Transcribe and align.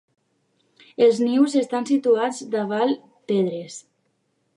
Els 1.07 1.19
nius 1.25 1.57
estan 1.61 1.85
situats 1.89 2.39
davall 2.57 2.95
pedres. 3.33 3.77